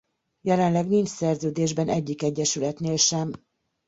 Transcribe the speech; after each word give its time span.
Jelenleg 0.41 0.87
nincs 0.87 1.07
szerződésben 1.07 1.89
egyik 1.89 2.21
egyesületnél 2.23 2.97
sem. 2.97 3.31